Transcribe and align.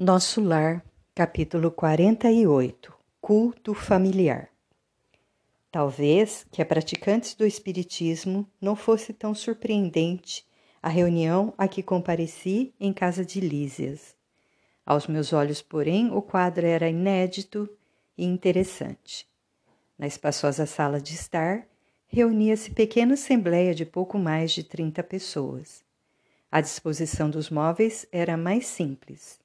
Nosso 0.00 0.40
Lar, 0.40 0.84
capítulo 1.12 1.72
48 1.72 2.94
Culto 3.20 3.74
Familiar 3.74 4.48
Talvez 5.72 6.46
que 6.52 6.62
a 6.62 6.64
praticantes 6.64 7.34
do 7.34 7.44
Espiritismo 7.44 8.48
não 8.60 8.76
fosse 8.76 9.12
tão 9.12 9.34
surpreendente 9.34 10.46
a 10.80 10.88
reunião 10.88 11.52
a 11.58 11.66
que 11.66 11.82
compareci 11.82 12.72
em 12.78 12.92
casa 12.92 13.24
de 13.24 13.40
Lísias. 13.40 14.14
Aos 14.86 15.08
meus 15.08 15.32
olhos, 15.32 15.60
porém, 15.60 16.12
o 16.12 16.22
quadro 16.22 16.64
era 16.64 16.88
inédito 16.88 17.68
e 18.16 18.24
interessante. 18.24 19.26
Na 19.98 20.06
espaçosa 20.06 20.64
sala 20.64 21.00
de 21.00 21.14
estar, 21.14 21.66
reunia-se 22.06 22.70
pequena 22.70 23.14
assembleia 23.14 23.74
de 23.74 23.84
pouco 23.84 24.16
mais 24.16 24.52
de 24.52 24.62
trinta 24.62 25.02
pessoas. 25.02 25.82
A 26.52 26.60
disposição 26.60 27.28
dos 27.28 27.50
móveis 27.50 28.06
era 28.12 28.36
mais 28.36 28.64
simples 28.64 29.40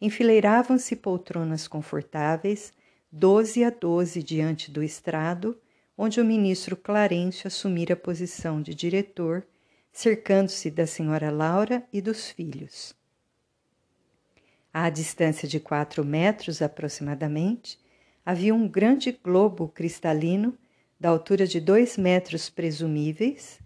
enfileiravam-se 0.00 0.96
poltronas 0.96 1.66
confortáveis, 1.66 2.72
doze 3.10 3.64
a 3.64 3.70
doze 3.70 4.22
diante 4.22 4.70
do 4.70 4.82
estrado, 4.82 5.58
onde 5.96 6.20
o 6.20 6.24
ministro 6.24 6.76
Clarencio 6.76 7.48
assumira 7.48 7.94
a 7.94 7.96
posição 7.96 8.60
de 8.60 8.74
diretor, 8.74 9.46
cercando-se 9.90 10.70
da 10.70 10.86
senhora 10.86 11.30
Laura 11.30 11.86
e 11.92 12.02
dos 12.02 12.30
filhos. 12.30 12.94
À 14.72 14.90
distância 14.90 15.48
de 15.48 15.58
quatro 15.58 16.04
metros 16.04 16.60
aproximadamente, 16.60 17.78
havia 18.24 18.54
um 18.54 18.68
grande 18.68 19.10
globo 19.10 19.68
cristalino, 19.68 20.56
da 20.98 21.10
altura 21.10 21.46
de 21.46 21.60
dois 21.60 21.96
metros 21.96 22.48
presumíveis, 22.48 23.58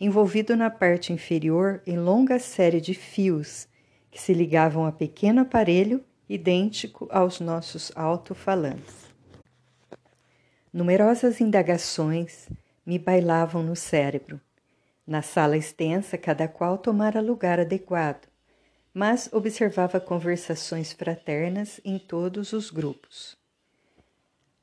envolvido 0.00 0.56
na 0.56 0.70
parte 0.70 1.12
inferior 1.12 1.82
em 1.86 1.98
longa 1.98 2.38
série 2.38 2.80
de 2.80 2.94
fios 2.94 3.68
que 4.10 4.20
se 4.20 4.32
ligavam 4.32 4.84
a 4.86 4.92
pequeno 4.92 5.42
aparelho 5.42 6.04
idêntico 6.28 7.08
aos 7.10 7.40
nossos 7.40 7.90
alto-falantes. 7.94 9.08
Numerosas 10.72 11.40
indagações 11.40 12.48
me 12.84 12.98
bailavam 12.98 13.62
no 13.62 13.74
cérebro. 13.74 14.40
Na 15.06 15.22
sala 15.22 15.56
extensa, 15.56 16.18
cada 16.18 16.46
qual 16.46 16.76
tomara 16.76 17.20
lugar 17.20 17.58
adequado, 17.58 18.28
mas 18.92 19.30
observava 19.32 19.98
conversações 19.98 20.92
fraternas 20.92 21.80
em 21.84 21.98
todos 21.98 22.52
os 22.52 22.70
grupos. 22.70 23.36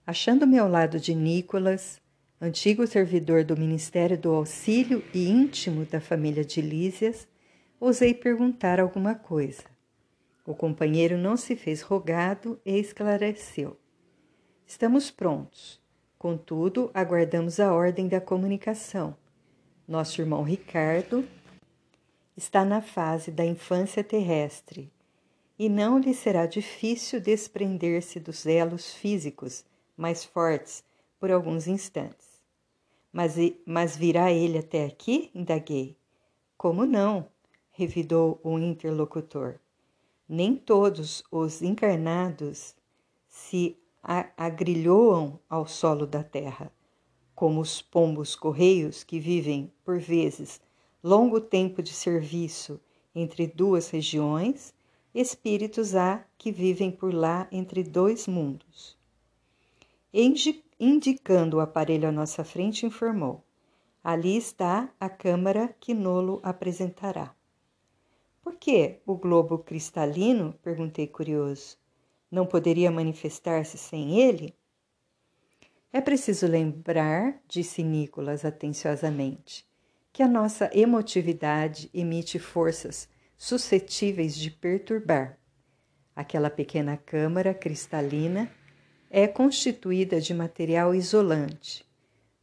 Achando-me 0.06 0.60
ao 0.60 0.70
lado 0.70 1.00
de 1.00 1.16
Nicolas, 1.16 2.00
antigo 2.40 2.86
servidor 2.86 3.44
do 3.44 3.58
Ministério 3.58 4.18
do 4.18 4.32
Auxílio 4.32 5.04
e 5.14 5.28
íntimo 5.28 5.84
da 5.86 6.00
família 6.00 6.46
de 6.46 6.62
Lísias, 6.62 7.28
ousei 7.86 8.16
perguntar 8.16 8.80
alguma 8.80 9.14
coisa. 9.14 9.64
O 10.44 10.56
companheiro 10.56 11.20
não 11.20 11.38
se 11.38 11.56
fez 11.56 11.84
rogado 11.84 12.60
e 12.66 12.80
esclareceu. 12.80 13.78
Estamos 14.66 15.12
prontos. 15.12 15.80
Contudo, 16.18 16.90
aguardamos 16.96 17.60
a 17.60 17.72
ordem 17.72 18.08
da 18.08 18.20
comunicação. 18.20 19.16
Nosso 19.88 20.20
irmão 20.20 20.42
Ricardo 20.42 21.24
está 22.36 22.66
na 22.66 22.82
fase 22.82 23.30
da 23.30 23.46
infância 23.46 24.04
terrestre 24.04 24.92
e 25.60 25.70
não 25.70 26.00
lhe 26.00 26.16
será 26.16 26.48
difícil 26.48 27.22
desprender-se 27.22 28.20
dos 28.20 28.48
elos 28.48 28.96
físicos 28.96 29.64
mais 29.96 30.26
fortes 30.26 30.84
por 31.20 31.32
alguns 31.32 31.68
instantes. 31.68 32.42
Mas, 33.14 33.36
mas 33.64 33.96
virá 33.96 34.32
ele 34.32 34.58
até 34.58 34.86
aqui? 34.86 35.30
indaguei. 35.36 35.96
Como 36.58 36.84
não? 36.84 37.35
Revidou 37.76 38.40
o 38.42 38.58
interlocutor. 38.58 39.56
Nem 40.28 40.56
todos 40.56 41.24
os 41.30 41.62
encarnados 41.62 42.74
se 43.28 43.78
agrilhoam 44.02 45.40
ao 45.50 45.68
solo 45.68 46.08
da 46.08 46.24
terra, 46.24 46.72
como 47.36 47.60
os 47.60 47.82
pombos 47.82 48.36
correios 48.36 49.04
que 49.04 49.20
vivem, 49.20 49.72
por 49.84 50.00
vezes, 50.00 50.62
longo 51.04 51.42
tempo 51.42 51.84
de 51.84 51.92
serviço 51.92 52.80
entre 53.14 53.46
duas 53.46 53.90
regiões, 53.90 54.74
espíritos 55.14 55.96
há 55.96 56.24
que 56.38 56.52
vivem 56.52 56.92
por 56.92 57.14
lá 57.14 57.48
entre 57.52 57.84
dois 57.84 58.26
mundos. 58.26 58.98
Indicando 60.80 61.58
o 61.58 61.60
aparelho 61.60 62.08
à 62.08 62.12
nossa 62.12 62.44
frente, 62.44 62.86
informou: 62.86 63.44
Ali 64.04 64.38
está 64.38 64.90
a 65.00 65.10
câmara 65.10 65.76
que 65.80 65.94
Nolo 65.94 66.40
apresentará. 66.42 67.36
Por 68.56 68.60
que 68.62 69.02
o 69.06 69.16
globo 69.16 69.60
cristalino? 69.60 70.58
perguntei 70.64 71.06
curioso. 71.06 71.78
Não 72.32 72.46
poderia 72.46 72.90
manifestar-se 72.90 73.78
sem 73.78 74.22
ele? 74.22 74.56
É 75.92 76.00
preciso 76.00 76.48
lembrar, 76.48 77.42
disse 77.50 77.84
Nicolas 77.84 78.46
atenciosamente, 78.46 79.68
que 80.12 80.24
a 80.24 80.28
nossa 80.28 80.70
emotividade 80.74 81.90
emite 81.94 82.40
forças 82.40 83.10
suscetíveis 83.38 84.38
de 84.38 84.50
perturbar. 84.50 85.38
Aquela 86.16 86.50
pequena 86.50 86.96
câmara 86.96 87.54
cristalina 87.54 88.50
é 89.10 89.28
constituída 89.28 90.22
de 90.22 90.34
material 90.34 90.96
isolante. 90.96 91.86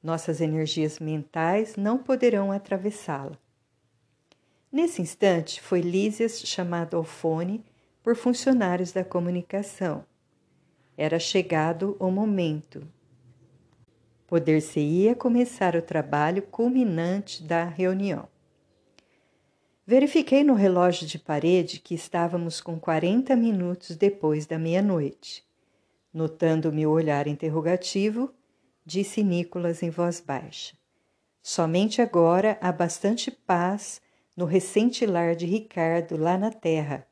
Nossas 0.02 0.42
energias 0.42 0.98
mentais 0.98 1.74
não 1.74 1.96
poderão 1.96 2.52
atravessá-la. 2.52 3.41
Nesse 4.72 5.02
instante, 5.02 5.60
foi 5.60 5.82
Lísias 5.82 6.40
chamado 6.46 6.96
ao 6.96 7.04
fone 7.04 7.62
por 8.02 8.16
funcionários 8.16 8.90
da 8.90 9.04
comunicação. 9.04 10.02
Era 10.96 11.18
chegado 11.18 11.94
o 12.00 12.10
momento. 12.10 12.88
Poder-se-ia 14.26 15.14
começar 15.14 15.76
o 15.76 15.82
trabalho 15.82 16.40
culminante 16.40 17.42
da 17.42 17.64
reunião. 17.64 18.26
Verifiquei 19.86 20.42
no 20.42 20.54
relógio 20.54 21.06
de 21.06 21.18
parede 21.18 21.78
que 21.78 21.94
estávamos 21.94 22.58
com 22.58 22.80
40 22.80 23.36
minutos 23.36 23.94
depois 23.94 24.46
da 24.46 24.58
meia-noite. 24.58 25.44
Notando 26.14 26.72
meu 26.72 26.90
olhar 26.90 27.26
interrogativo, 27.26 28.32
disse 28.86 29.22
Nicolas 29.22 29.82
em 29.82 29.90
voz 29.90 30.18
baixa. 30.18 30.74
Somente 31.42 32.00
agora 32.00 32.56
há 32.60 32.72
bastante 32.72 33.30
paz 33.30 34.00
no 34.36 34.44
recente 34.44 35.04
lar 35.06 35.34
de 35.36 35.46
Ricardo, 35.46 36.16
lá 36.16 36.38
na 36.38 36.50
terra. 36.50 37.06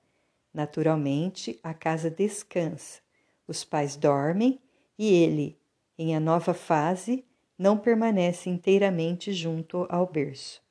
Naturalmente, 0.53 1.58
a 1.62 1.72
casa 1.72 2.10
descansa, 2.10 3.00
os 3.47 3.64
pais 3.64 3.97
dormem 3.97 4.60
e 4.98 5.12
ele, 5.12 5.59
em 5.98 6.14
a 6.16 6.20
nova 6.20 6.54
fase, 6.54 7.25
não 7.59 7.76
permanece 7.76 8.48
inteiramente 8.48 9.32
junto 9.32 9.86
ao 9.88 10.06
berço. 10.06 10.62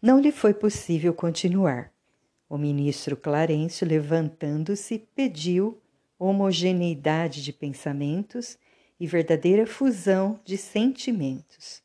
Não 0.00 0.20
lhe 0.20 0.32
foi 0.32 0.54
possível 0.54 1.12
continuar. 1.12 1.92
O 2.48 2.56
ministro 2.56 3.16
Clarencio, 3.16 3.86
levantando-se, 3.86 4.98
pediu 5.14 5.80
homogeneidade 6.18 7.42
de 7.42 7.52
pensamentos 7.52 8.58
e 8.98 9.06
verdadeira 9.06 9.66
fusão 9.66 10.38
de 10.44 10.56
sentimentos. 10.56 11.82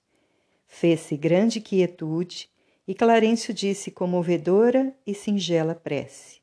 Fez-se 0.68 1.18
grande 1.18 1.60
quietude 1.60 2.50
e 2.88 2.96
Clarencio 2.96 3.54
disse 3.54 3.92
comovedora 3.92 4.96
e 5.06 5.14
singela 5.14 5.76
prece. 5.76 6.40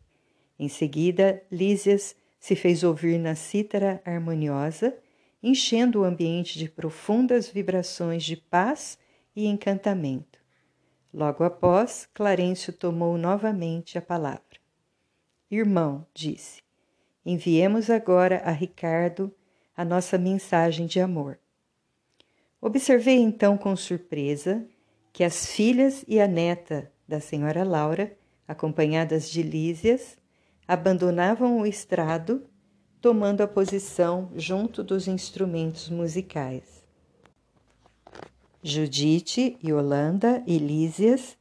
Em 0.58 0.68
seguida, 0.68 1.42
Lísias 1.50 2.14
se 2.38 2.54
fez 2.54 2.84
ouvir 2.84 3.18
na 3.18 3.34
cítara 3.34 4.02
harmoniosa, 4.04 4.94
enchendo 5.42 6.00
o 6.00 6.04
ambiente 6.04 6.58
de 6.58 6.68
profundas 6.68 7.48
vibrações 7.48 8.22
de 8.22 8.36
paz 8.36 8.98
e 9.34 9.46
encantamento. 9.46 10.38
Logo 11.12 11.44
após, 11.44 12.06
Clarencio 12.12 12.72
tomou 12.72 13.16
novamente 13.16 13.96
a 13.96 14.02
palavra. 14.02 14.42
Irmão, 15.50 16.06
disse, 16.12 16.62
enviemos 17.24 17.88
agora 17.88 18.42
a 18.44 18.50
Ricardo 18.50 19.34
a 19.76 19.84
nossa 19.84 20.18
mensagem 20.18 20.86
de 20.86 21.00
amor. 21.00 21.38
Observei 22.60 23.16
então 23.16 23.56
com 23.56 23.74
surpresa 23.76 24.66
que 25.14 25.22
as 25.22 25.46
filhas 25.46 26.04
e 26.08 26.20
a 26.20 26.26
neta 26.26 26.90
da 27.06 27.20
senhora 27.20 27.62
Laura, 27.62 28.12
acompanhadas 28.48 29.30
de 29.30 29.44
Lísias, 29.44 30.16
abandonavam 30.66 31.60
o 31.60 31.66
estrado, 31.66 32.42
tomando 33.00 33.40
a 33.40 33.46
posição 33.46 34.28
junto 34.34 34.82
dos 34.82 35.06
instrumentos 35.06 35.88
musicais. 35.88 36.84
Judite, 38.60 39.56
Yolanda 39.64 40.42
e 40.48 40.58
Lísias 40.58 41.36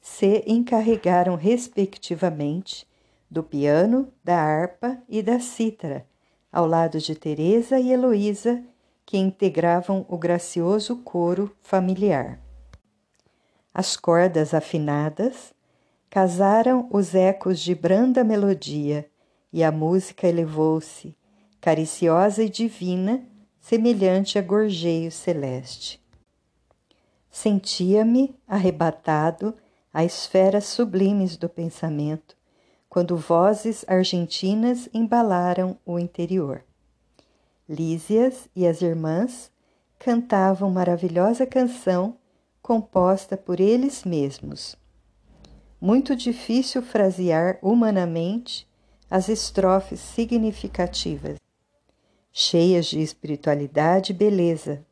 se 0.00 0.42
encarregaram, 0.46 1.34
respectivamente, 1.34 2.88
do 3.30 3.42
piano, 3.42 4.10
da 4.24 4.40
harpa 4.40 5.02
e 5.06 5.20
da 5.22 5.38
cítara, 5.38 6.06
ao 6.50 6.66
lado 6.66 6.98
de 6.98 7.14
Teresa 7.14 7.78
e 7.78 7.92
Heloísa, 7.92 8.64
que 9.04 9.18
integravam 9.18 10.06
o 10.08 10.16
gracioso 10.16 10.96
coro 10.96 11.54
familiar. 11.60 12.47
As 13.72 13.96
cordas 13.96 14.54
afinadas 14.54 15.54
Casaram 16.10 16.88
os 16.90 17.14
ecos 17.14 17.60
de 17.60 17.74
branda 17.74 18.24
melodia, 18.24 19.06
e 19.52 19.62
a 19.62 19.70
música 19.70 20.26
elevou-se, 20.26 21.14
cariciosa 21.60 22.42
e 22.42 22.48
divina, 22.48 23.22
semelhante 23.60 24.38
a 24.38 24.42
gorjeio 24.42 25.12
celeste. 25.12 26.02
Sentia-me 27.30 28.34
arrebatado 28.46 29.54
a 29.92 30.02
esferas 30.02 30.64
sublimes 30.64 31.36
do 31.36 31.46
pensamento, 31.46 32.34
quando 32.88 33.16
vozes 33.16 33.84
argentinas 33.86 34.88
embalaram 34.94 35.76
o 35.84 35.98
interior. 35.98 36.64
Lísias 37.68 38.48
e 38.56 38.66
as 38.66 38.80
irmãs 38.80 39.52
cantavam 39.98 40.70
maravilhosa 40.70 41.44
canção 41.46 42.16
composta 42.68 43.34
por 43.34 43.60
eles 43.60 44.04
mesmos. 44.04 44.76
Muito 45.80 46.14
difícil 46.14 46.82
frasear 46.82 47.58
humanamente 47.62 48.68
as 49.10 49.30
estrofes 49.30 50.00
significativas, 50.00 51.38
cheias 52.30 52.84
de 52.84 53.00
espiritualidade 53.00 54.12
e 54.12 54.14
beleza, 54.14 54.84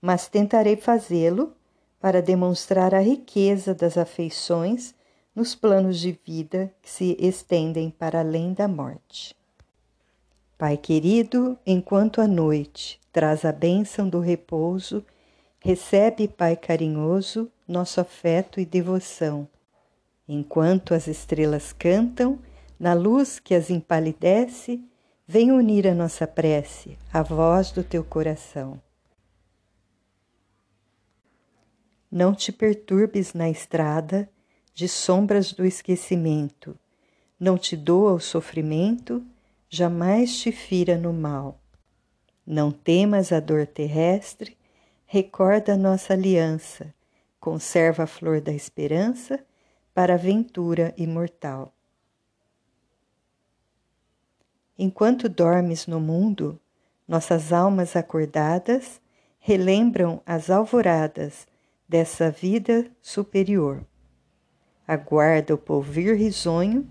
mas 0.00 0.28
tentarei 0.28 0.76
fazê-lo 0.76 1.52
para 2.00 2.22
demonstrar 2.22 2.94
a 2.94 3.00
riqueza 3.00 3.74
das 3.74 3.98
afeições 3.98 4.94
nos 5.34 5.56
planos 5.56 5.98
de 5.98 6.16
vida 6.24 6.72
que 6.80 6.88
se 6.88 7.16
estendem 7.18 7.90
para 7.90 8.20
além 8.20 8.52
da 8.52 8.68
morte. 8.68 9.34
Pai 10.56 10.76
querido, 10.76 11.58
enquanto 11.66 12.20
a 12.20 12.28
noite 12.28 13.00
traz 13.12 13.44
a 13.44 13.50
bênção 13.50 14.08
do 14.08 14.20
repouso, 14.20 15.04
recebe, 15.60 16.26
Pai 16.26 16.56
carinhoso, 16.56 17.50
nosso 17.68 18.00
afeto 18.00 18.58
e 18.58 18.64
devoção. 18.64 19.48
Enquanto 20.28 20.94
as 20.94 21.06
estrelas 21.06 21.72
cantam, 21.72 22.38
na 22.78 22.94
luz 22.94 23.38
que 23.38 23.54
as 23.54 23.70
empalidece, 23.70 24.82
vem 25.26 25.52
unir 25.52 25.86
a 25.86 25.94
nossa 25.94 26.26
prece, 26.26 26.98
a 27.12 27.22
voz 27.22 27.70
do 27.70 27.84
teu 27.84 28.02
coração. 28.02 28.80
Não 32.10 32.34
te 32.34 32.50
perturbes 32.50 33.34
na 33.34 33.48
estrada 33.48 34.28
de 34.74 34.88
sombras 34.88 35.52
do 35.52 35.64
esquecimento, 35.64 36.76
não 37.38 37.56
te 37.56 37.76
doa 37.76 38.12
o 38.12 38.20
sofrimento 38.20 39.24
jamais 39.70 40.36
te 40.36 40.50
fira 40.50 40.98
no 40.98 41.12
mal. 41.12 41.60
Não 42.44 42.72
temas 42.72 43.30
a 43.30 43.38
dor 43.38 43.64
terrestre, 43.66 44.58
recorda 45.12 45.76
nossa 45.76 46.12
aliança, 46.12 46.94
conserva 47.40 48.04
a 48.04 48.06
flor 48.06 48.40
da 48.40 48.52
esperança 48.52 49.44
para 49.92 50.14
a 50.14 50.16
ventura 50.16 50.94
imortal. 50.96 51.74
Enquanto 54.78 55.28
dormes 55.28 55.88
no 55.88 55.98
mundo, 55.98 56.60
nossas 57.08 57.52
almas 57.52 57.96
acordadas 57.96 59.00
relembram 59.40 60.22
as 60.24 60.48
alvoradas 60.48 61.44
dessa 61.88 62.30
vida 62.30 62.88
superior. 63.02 63.84
Aguarda 64.86 65.56
o 65.56 65.58
polvir 65.58 66.16
risonho 66.16 66.88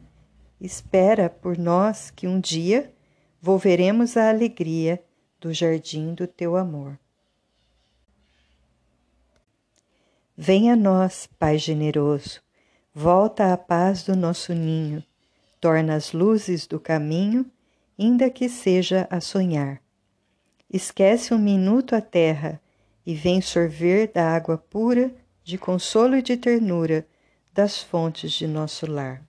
espera 0.60 1.30
por 1.30 1.58
nós 1.58 2.12
que 2.12 2.28
um 2.28 2.38
dia 2.38 2.94
volveremos 3.42 4.18
à 4.18 4.28
alegria 4.28 5.02
do 5.40 5.54
jardim 5.54 6.14
do 6.14 6.28
teu 6.28 6.58
amor. 6.58 7.00
Venha 10.42 10.72
a 10.72 10.76
nós, 10.78 11.28
Pai 11.38 11.58
generoso, 11.58 12.40
volta 12.94 13.52
à 13.52 13.58
paz 13.58 14.04
do 14.04 14.16
nosso 14.16 14.54
ninho, 14.54 15.04
torna 15.60 15.96
as 15.96 16.14
luzes 16.14 16.66
do 16.66 16.80
caminho, 16.80 17.46
ainda 18.00 18.30
que 18.30 18.48
seja 18.48 19.06
a 19.12 19.20
sonhar. 19.20 19.82
Esquece 20.72 21.34
um 21.34 21.38
minuto 21.38 21.94
a 21.94 22.00
terra 22.00 22.62
e 23.06 23.14
vem 23.14 23.42
sorver 23.42 24.14
da 24.14 24.34
água 24.34 24.58
pura 24.58 25.14
de 25.44 25.58
consolo 25.58 26.16
e 26.16 26.22
de 26.22 26.38
ternura 26.38 27.06
das 27.52 27.84
fontes 27.84 28.32
de 28.32 28.48
nosso 28.48 28.90
lar. 28.90 29.22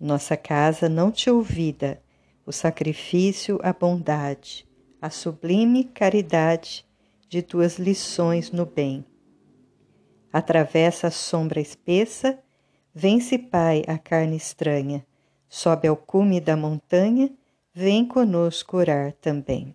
Nossa 0.00 0.38
casa 0.38 0.88
não 0.88 1.12
te 1.12 1.28
ouvida, 1.28 2.02
o 2.46 2.50
sacrifício, 2.50 3.60
a 3.62 3.74
bondade, 3.74 4.66
a 5.02 5.10
sublime 5.10 5.84
caridade 5.84 6.90
de 7.32 7.40
tuas 7.40 7.78
lições 7.78 8.50
no 8.50 8.66
bem. 8.66 9.02
Atravessa 10.30 11.06
a 11.06 11.10
sombra 11.10 11.62
espessa, 11.62 12.38
vence, 12.94 13.38
Pai, 13.38 13.82
a 13.88 13.96
carne 13.96 14.36
estranha, 14.36 15.02
sobe 15.48 15.88
ao 15.88 15.96
cume 15.96 16.42
da 16.42 16.58
montanha, 16.58 17.32
vem 17.72 18.06
conosco 18.06 18.76
orar 18.76 19.14
também. 19.14 19.74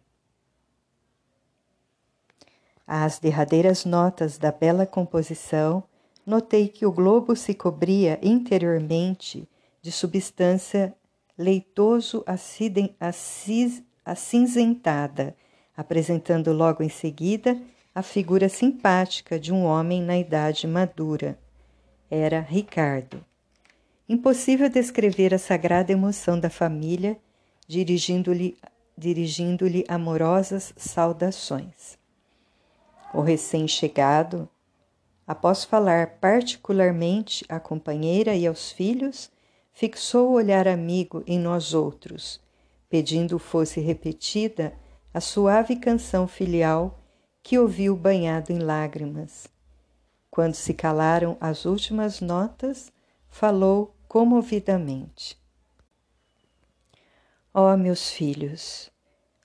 Às 2.86 3.18
derradeiras 3.18 3.86
notas 3.86 4.38
da 4.38 4.51
bela 4.51 4.86
composição, 4.86 5.83
notei 6.24 6.68
que 6.68 6.86
o 6.86 6.92
globo 6.92 7.36
se 7.36 7.56
cobria 7.56 8.19
interiormente 8.21 9.50
de 9.81 9.92
substância 9.92 10.95
leitoso 11.36 12.24
acinzentada, 14.06 15.36
apresentando 15.77 16.51
logo 16.51 16.81
em 16.81 16.89
seguida 16.89 17.56
a 17.94 18.01
figura 18.01 18.50
simpática 18.50 19.39
de 19.39 19.53
um 19.53 19.63
homem 19.63 20.01
na 20.01 20.18
idade 20.18 20.65
madura. 20.65 21.38
Era 22.09 22.39
Ricardo. 22.39 23.24
Impossível 24.09 24.69
descrever 24.69 25.33
a 25.33 25.38
sagrada 25.38 25.91
emoção 25.91 26.39
da 26.39 26.50
família, 26.50 27.18
dirigindo-lhe 27.68 28.57
dirigindo-lhe 28.97 29.85
amorosas 29.88 30.74
saudações. 30.75 32.00
O 33.13 33.21
recém-chegado, 33.21 34.50
após 35.27 35.63
falar 35.63 36.18
particularmente 36.19 37.45
à 37.47 37.59
companheira 37.59 38.35
e 38.35 38.47
aos 38.47 38.71
filhos, 38.71 39.30
fixou 39.71 40.30
o 40.30 40.33
olhar 40.33 40.68
amigo 40.68 41.23
em 41.27 41.38
nós 41.38 41.75
outros, 41.75 42.41
pedindo 42.89 43.38
fosse 43.38 43.80
repetida 43.80 44.73
a 45.17 45.19
suave 45.19 45.75
canção 45.77 46.27
filial 46.27 46.99
que 47.41 47.57
ouviu 47.57 47.95
banhado 47.95 48.53
em 48.53 48.59
lágrimas. 48.59 49.47
Quando 50.29 50.53
se 50.53 50.75
calaram 50.75 51.35
as 51.41 51.65
últimas 51.65 52.21
notas, 52.21 52.91
falou 53.27 53.95
comovidamente: 54.07 55.35
Ó 57.51 57.73
oh, 57.73 57.77
meus 57.77 58.11
filhos, 58.11 58.92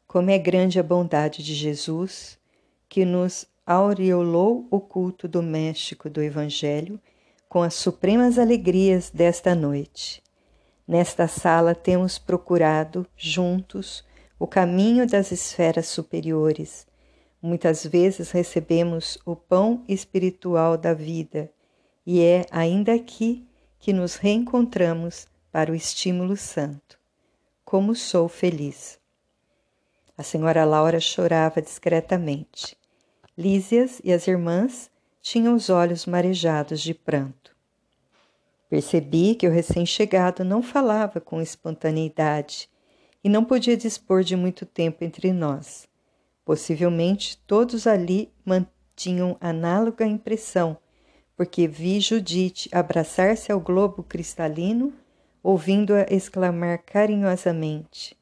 como 0.06 0.28
é 0.28 0.38
grande 0.38 0.78
a 0.78 0.82
bondade 0.82 1.42
de 1.42 1.54
Jesus, 1.54 2.38
que 2.86 3.06
nos 3.06 3.46
aureolou 3.64 4.68
o 4.70 4.78
culto 4.78 5.26
doméstico 5.26 6.10
do 6.10 6.22
Evangelho 6.22 7.00
com 7.48 7.62
as 7.62 7.72
supremas 7.72 8.38
alegrias 8.38 9.08
desta 9.08 9.54
noite. 9.54 10.22
Nesta 10.86 11.26
sala 11.26 11.74
temos 11.74 12.18
procurado, 12.18 13.06
juntos, 13.16 14.04
o 14.42 14.46
caminho 14.48 15.06
das 15.06 15.30
esferas 15.30 15.86
superiores. 15.86 16.84
Muitas 17.40 17.86
vezes 17.86 18.32
recebemos 18.32 19.16
o 19.24 19.36
pão 19.36 19.84
espiritual 19.86 20.76
da 20.76 20.92
vida, 20.92 21.48
e 22.04 22.20
é 22.20 22.44
ainda 22.50 22.92
aqui 22.92 23.46
que 23.78 23.92
nos 23.92 24.16
reencontramos 24.16 25.28
para 25.52 25.70
o 25.70 25.76
estímulo 25.76 26.36
santo. 26.36 26.98
Como 27.64 27.94
sou 27.94 28.28
feliz! 28.28 28.98
A 30.18 30.24
senhora 30.24 30.64
Laura 30.64 30.98
chorava 30.98 31.62
discretamente. 31.62 32.76
Lísias 33.38 34.00
e 34.02 34.12
as 34.12 34.26
irmãs 34.26 34.90
tinha 35.20 35.52
os 35.52 35.70
olhos 35.70 36.04
marejados 36.04 36.80
de 36.80 36.94
pranto. 36.94 37.54
Percebi 38.68 39.36
que 39.36 39.46
o 39.46 39.52
recém-chegado 39.52 40.44
não 40.44 40.64
falava 40.64 41.20
com 41.20 41.40
espontaneidade 41.40 42.71
e 43.22 43.28
não 43.28 43.44
podia 43.44 43.76
dispor 43.76 44.22
de 44.22 44.36
muito 44.36 44.66
tempo 44.66 45.04
entre 45.04 45.32
nós. 45.32 45.88
Possivelmente 46.44 47.38
todos 47.46 47.86
ali 47.86 48.32
mantinham 48.44 49.36
análoga 49.40 50.06
impressão, 50.06 50.76
porque 51.36 51.68
vi 51.68 52.00
Judite 52.00 52.68
abraçar-se 52.72 53.52
ao 53.52 53.60
globo 53.60 54.02
cristalino, 54.02 54.92
ouvindo-a 55.42 56.06
exclamar 56.10 56.82
carinhosamente: 56.84 58.16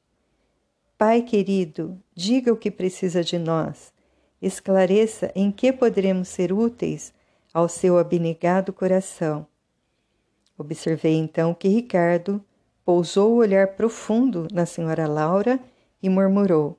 Pai 0.99 1.23
querido, 1.23 1.99
diga 2.15 2.53
o 2.53 2.57
que 2.57 2.71
precisa 2.71 3.25
de 3.25 3.39
nós 3.39 3.93
esclareça 4.41 5.31
em 5.35 5.53
que 5.53 5.73
poderemos 5.73 6.29
ser 6.29 6.53
úteis 6.53 7.13
ao 7.53 7.69
seu 7.69 7.99
abnegado 7.99 8.73
coração. 8.73 9.47
Observei 10.57 11.15
então 11.15 11.53
que 11.55 11.69
Ricardo 11.69 12.43
pousou 12.85 13.33
o 13.33 13.37
olhar 13.37 13.69
profundo 13.69 14.47
na 14.53 14.67
senhora 14.67 15.07
Laura 15.07 15.61
e 16.03 16.09
murmurou: 16.09 16.79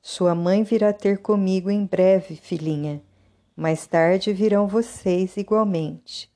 Sua 0.00 0.34
mãe 0.34 0.62
virá 0.62 0.92
ter 0.92 1.18
comigo 1.18 1.70
em 1.70 1.84
breve, 1.84 2.36
filhinha. 2.36 3.02
Mais 3.56 3.86
tarde 3.86 4.32
virão 4.32 4.66
vocês 4.66 5.36
igualmente. 5.36 6.30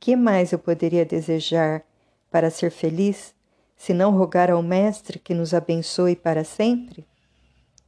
Que 0.00 0.16
mais 0.16 0.52
eu 0.52 0.58
poderia 0.58 1.04
desejar 1.04 1.82
para 2.30 2.50
ser 2.50 2.70
feliz, 2.70 3.34
se 3.76 3.94
não 3.94 4.16
rogar 4.16 4.50
ao 4.50 4.62
Mestre 4.62 5.18
que 5.18 5.34
nos 5.34 5.54
abençoe 5.54 6.16
para 6.16 6.44
sempre? 6.44 7.06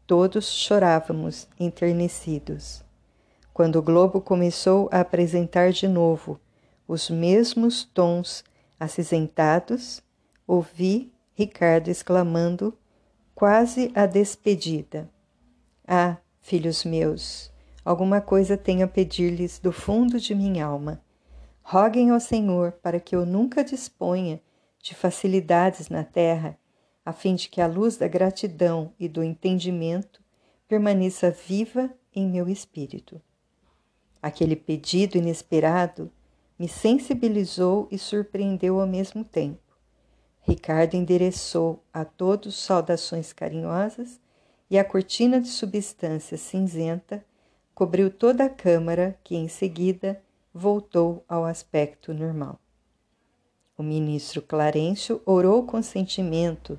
Todos 0.06 0.46
chorávamos 0.46 1.48
enternecidos. 1.58 2.84
Quando 3.52 3.76
o 3.76 3.82
globo 3.82 4.20
começou 4.20 4.88
a 4.92 5.00
apresentar 5.00 5.72
de 5.72 5.88
novo 5.88 6.40
os 6.87 7.10
mesmos 7.10 7.84
tons 7.84 8.44
acinzentados, 8.78 10.00
ouvi 10.48 11.12
Ricardo 11.34 11.88
exclamando, 11.88 12.76
quase 13.34 13.92
a 13.94 14.06
despedida: 14.06 15.08
Ah, 15.86 16.16
filhos 16.40 16.84
meus, 16.84 17.52
alguma 17.84 18.20
coisa 18.20 18.56
tenho 18.56 18.84
a 18.84 18.88
pedir-lhes 18.88 19.58
do 19.58 19.70
fundo 19.70 20.18
de 20.18 20.34
minha 20.34 20.64
alma. 20.64 21.00
Roguem 21.62 22.10
ao 22.10 22.18
Senhor 22.18 22.72
para 22.72 22.98
que 22.98 23.14
eu 23.14 23.26
nunca 23.26 23.62
disponha 23.62 24.40
de 24.82 24.94
facilidades 24.94 25.90
na 25.90 26.02
terra, 26.02 26.58
a 27.04 27.12
fim 27.12 27.34
de 27.34 27.50
que 27.50 27.60
a 27.60 27.66
luz 27.66 27.98
da 27.98 28.08
gratidão 28.08 28.92
e 28.98 29.06
do 29.06 29.22
entendimento 29.22 30.22
permaneça 30.66 31.30
viva 31.30 31.90
em 32.14 32.26
meu 32.26 32.48
espírito. 32.48 33.20
Aquele 34.20 34.56
pedido 34.56 35.18
inesperado 35.18 36.10
me 36.58 36.68
sensibilizou 36.68 37.86
e 37.90 37.98
surpreendeu 37.98 38.80
ao 38.80 38.86
mesmo 38.86 39.22
tempo. 39.22 39.67
Ricardo 40.48 40.94
endereçou 40.94 41.84
a 41.92 42.06
todos 42.06 42.56
saudações 42.56 43.34
carinhosas 43.34 44.18
e 44.70 44.78
a 44.78 44.84
cortina 44.84 45.42
de 45.42 45.48
substância 45.48 46.38
cinzenta 46.38 47.22
cobriu 47.74 48.10
toda 48.10 48.46
a 48.46 48.48
câmara, 48.48 49.18
que 49.22 49.36
em 49.36 49.46
seguida 49.46 50.18
voltou 50.52 51.22
ao 51.28 51.44
aspecto 51.44 52.14
normal. 52.14 52.58
O 53.76 53.82
ministro 53.82 54.40
Clarencio 54.40 55.20
orou 55.26 55.64
com 55.64 55.82
sentimento 55.82 56.78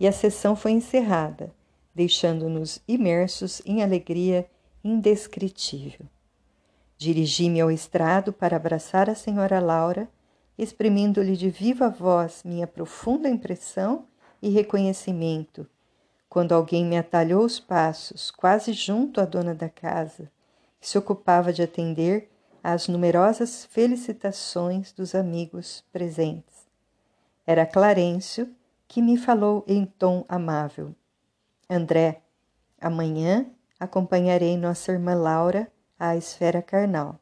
e 0.00 0.08
a 0.08 0.12
sessão 0.12 0.56
foi 0.56 0.70
encerrada, 0.70 1.52
deixando-nos 1.94 2.80
imersos 2.88 3.60
em 3.66 3.82
alegria 3.82 4.48
indescritível. 4.82 6.06
Dirigi-me 6.96 7.60
ao 7.60 7.70
estrado 7.70 8.32
para 8.32 8.56
abraçar 8.56 9.10
a 9.10 9.14
senhora 9.14 9.60
Laura, 9.60 10.08
exprimindo-lhe 10.58 11.36
de 11.36 11.50
viva 11.50 11.88
voz 11.88 12.42
minha 12.44 12.66
profunda 12.66 13.28
impressão 13.28 14.06
e 14.42 14.48
reconhecimento, 14.48 15.66
quando 16.28 16.52
alguém 16.52 16.84
me 16.84 16.96
atalhou 16.96 17.44
os 17.44 17.58
passos, 17.58 18.30
quase 18.30 18.72
junto 18.72 19.20
à 19.20 19.24
dona 19.24 19.54
da 19.54 19.68
casa, 19.68 20.30
que 20.80 20.88
se 20.88 20.96
ocupava 20.96 21.52
de 21.52 21.62
atender 21.62 22.30
às 22.62 22.88
numerosas 22.88 23.64
felicitações 23.64 24.92
dos 24.92 25.14
amigos 25.14 25.82
presentes. 25.92 26.68
Era 27.46 27.66
Clarencio 27.66 28.48
que 28.86 29.00
me 29.00 29.16
falou 29.16 29.64
em 29.66 29.84
tom 29.84 30.24
amável. 30.28 30.94
André, 31.68 32.20
amanhã 32.80 33.46
acompanharei 33.78 34.56
nossa 34.56 34.92
irmã 34.92 35.14
Laura 35.14 35.70
à 35.98 36.16
esfera 36.16 36.60
carnal. 36.60 37.18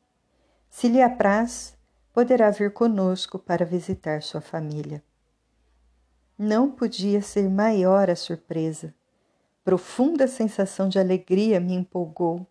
Se 0.68 0.88
lhe 0.88 1.00
apraz, 1.00 1.77
poderá 2.18 2.50
vir 2.50 2.72
conosco 2.72 3.38
para 3.38 3.64
visitar 3.64 4.22
sua 4.24 4.40
família. 4.40 5.00
Não 6.36 6.68
podia 6.68 7.22
ser 7.22 7.48
maior 7.48 8.10
a 8.10 8.16
surpresa. 8.16 8.92
Profunda 9.62 10.26
sensação 10.26 10.88
de 10.88 10.98
alegria 10.98 11.60
me 11.60 11.74
empolgou 11.74 12.44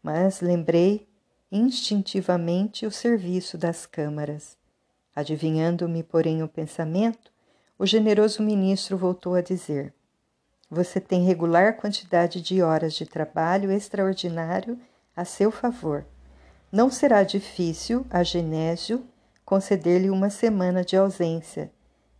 mas 0.00 0.40
lembrei 0.40 1.08
instintivamente 1.50 2.86
o 2.86 2.90
serviço 2.92 3.58
das 3.58 3.84
câmaras. 3.84 4.56
Adivinhando-me, 5.12 6.04
porém, 6.04 6.44
o 6.44 6.48
pensamento, 6.48 7.32
o 7.76 7.84
generoso 7.84 8.44
ministro 8.44 8.96
voltou 8.96 9.34
a 9.34 9.40
dizer: 9.40 9.92
Você 10.70 11.00
tem 11.00 11.24
regular 11.24 11.76
quantidade 11.78 12.40
de 12.40 12.62
horas 12.62 12.94
de 12.94 13.04
trabalho 13.04 13.72
extraordinário 13.72 14.78
a 15.16 15.24
seu 15.24 15.50
favor. 15.50 16.06
Não 16.70 16.90
será 16.90 17.22
difícil 17.22 18.06
a 18.10 18.22
Genésio 18.22 19.06
conceder-lhe 19.44 20.10
uma 20.10 20.30
semana 20.30 20.84
de 20.84 20.96
ausência, 20.96 21.72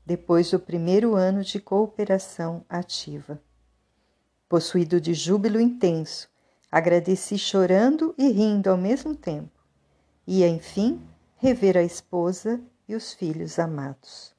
depois 0.04 0.50
do 0.50 0.58
primeiro 0.58 1.14
ano 1.14 1.44
de 1.44 1.60
cooperação 1.60 2.64
ativa. 2.68 3.40
Possuído 4.48 5.00
de 5.00 5.14
júbilo 5.14 5.60
intenso, 5.60 6.28
Agradeci 6.72 7.36
chorando 7.36 8.14
e 8.16 8.30
rindo 8.30 8.70
ao 8.70 8.76
mesmo 8.76 9.12
tempo. 9.12 9.50
Ia, 10.24 10.48
enfim, 10.48 11.02
rever 11.36 11.76
a 11.76 11.82
esposa 11.82 12.60
e 12.88 12.94
os 12.94 13.12
filhos 13.12 13.58
amados. 13.58 14.32